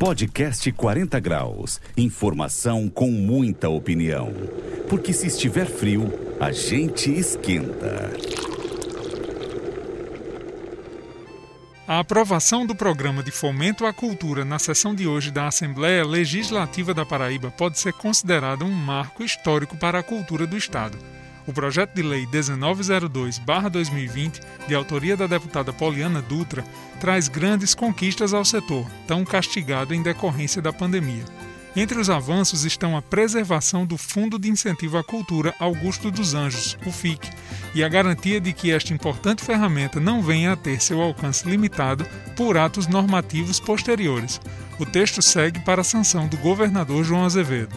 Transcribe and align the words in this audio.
Podcast 0.00 0.72
40 0.72 1.20
Graus. 1.20 1.78
Informação 1.94 2.88
com 2.88 3.10
muita 3.10 3.68
opinião. 3.68 4.32
Porque 4.88 5.12
se 5.12 5.26
estiver 5.26 5.66
frio, 5.66 6.10
a 6.40 6.50
gente 6.50 7.12
esquenta. 7.12 8.10
A 11.86 11.98
aprovação 11.98 12.64
do 12.64 12.74
programa 12.74 13.22
de 13.22 13.30
fomento 13.30 13.84
à 13.84 13.92
cultura 13.92 14.42
na 14.42 14.58
sessão 14.58 14.94
de 14.94 15.06
hoje 15.06 15.30
da 15.30 15.48
Assembleia 15.48 16.02
Legislativa 16.02 16.94
da 16.94 17.04
Paraíba 17.04 17.50
pode 17.50 17.78
ser 17.78 17.92
considerada 17.92 18.64
um 18.64 18.72
marco 18.72 19.22
histórico 19.22 19.76
para 19.76 19.98
a 19.98 20.02
cultura 20.02 20.46
do 20.46 20.56
Estado. 20.56 20.96
O 21.50 21.52
projeto 21.52 21.94
de 21.96 22.02
lei 22.02 22.26
1902-2020, 22.26 24.40
de 24.68 24.74
autoria 24.76 25.16
da 25.16 25.26
deputada 25.26 25.72
Poliana 25.72 26.22
Dutra, 26.22 26.64
traz 27.00 27.26
grandes 27.26 27.74
conquistas 27.74 28.32
ao 28.32 28.44
setor, 28.44 28.86
tão 29.04 29.24
castigado 29.24 29.92
em 29.92 30.00
decorrência 30.00 30.62
da 30.62 30.72
pandemia. 30.72 31.24
Entre 31.74 31.98
os 31.98 32.08
avanços 32.08 32.64
estão 32.64 32.96
a 32.96 33.02
preservação 33.02 33.84
do 33.84 33.98
Fundo 33.98 34.38
de 34.38 34.48
Incentivo 34.48 34.96
à 34.96 35.02
Cultura 35.02 35.52
Augusto 35.58 36.08
dos 36.08 36.34
Anjos, 36.34 36.78
o 36.86 36.92
FIC, 36.92 37.28
e 37.74 37.82
a 37.82 37.88
garantia 37.88 38.40
de 38.40 38.52
que 38.52 38.70
esta 38.70 38.94
importante 38.94 39.42
ferramenta 39.42 39.98
não 39.98 40.22
venha 40.22 40.52
a 40.52 40.56
ter 40.56 40.80
seu 40.80 41.02
alcance 41.02 41.48
limitado 41.48 42.06
por 42.36 42.56
atos 42.56 42.86
normativos 42.86 43.58
posteriores. 43.58 44.40
O 44.78 44.86
texto 44.86 45.20
segue 45.20 45.58
para 45.58 45.80
a 45.80 45.84
sanção 45.84 46.28
do 46.28 46.36
governador 46.36 47.02
João 47.02 47.24
Azevedo. 47.24 47.76